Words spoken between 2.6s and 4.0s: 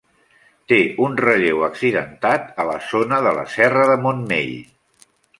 a la zona de la serra de